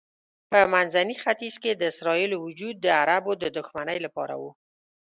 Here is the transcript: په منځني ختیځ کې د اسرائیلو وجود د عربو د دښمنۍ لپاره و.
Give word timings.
په 0.49 0.59
منځني 0.73 1.15
ختیځ 1.23 1.55
کې 1.63 1.71
د 1.75 1.81
اسرائیلو 1.91 2.37
وجود 2.47 2.75
د 2.81 2.87
عربو 3.01 3.31
د 3.37 3.45
دښمنۍ 3.57 3.97
لپاره 4.05 4.35
و. 4.41 4.43